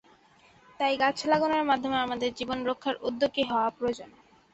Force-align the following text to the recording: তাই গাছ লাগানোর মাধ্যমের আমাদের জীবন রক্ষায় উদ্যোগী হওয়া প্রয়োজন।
তাই 0.79 0.93
গাছ 1.01 1.17
লাগানোর 1.25 1.63
মাধ্যমের 1.65 2.01
আমাদের 2.01 2.29
জীবন 2.33 2.57
রক্ষায় 2.69 3.01
উদ্যোগী 3.07 3.43
হওয়া 3.49 3.67
প্রয়োজন। 3.77 4.09